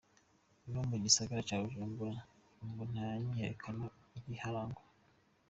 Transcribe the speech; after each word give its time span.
No 0.71 0.81
mu 0.89 0.95
gisagara 1.03 1.47
ca 1.47 1.55
Bujumbura 1.61 2.15
ngo 2.69 2.81
nta 2.91 3.07
myiyerekano 3.23 3.85
ikiharangwa. 4.17 4.83